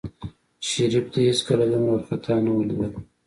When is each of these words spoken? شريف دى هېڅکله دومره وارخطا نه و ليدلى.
شريف 0.69 1.05
دى 1.13 1.19
هېڅکله 1.29 1.65
دومره 1.71 1.91
وارخطا 1.93 2.35
نه 2.45 2.51
و 2.53 2.59
ليدلى. 2.67 2.89